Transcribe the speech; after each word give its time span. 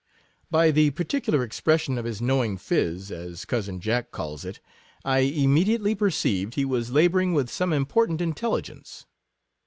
By 0.49 0.71
the 0.71 0.89
particular 0.89 1.43
ex 1.43 1.59
pression 1.61 1.95
of 1.99 2.05
his 2.05 2.19
knowing 2.23 2.57
phiz, 2.57 3.11
as 3.11 3.45
cousin 3.45 3.79
Jack 3.79 4.09
calls 4.09 4.43
it, 4.43 4.59
I 5.05 5.19
immediately 5.19 5.93
perceived 5.93 6.55
he 6.55 6.65
was 6.65 6.89
la 6.89 7.07
bouring 7.07 7.33
with 7.35 7.51
some 7.51 7.71
important 7.71 8.19
intelligence. 8.19 9.05